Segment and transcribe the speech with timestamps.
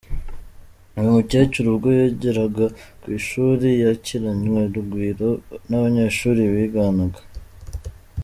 [0.97, 2.65] Uyu mukecuru ubwo yageraga
[3.01, 5.29] ku ishuri yakiranyweurugwiro
[5.69, 7.19] n’abanyeshuri biganaga.